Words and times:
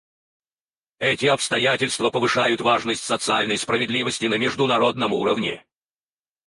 Эти 0.97 1.27
обстоятельства 1.27 2.09
повышают 2.09 2.59
важность 2.59 3.03
социальной 3.03 3.59
справедливости 3.59 4.25
на 4.25 4.39
международном 4.39 5.13
уровне. 5.13 5.63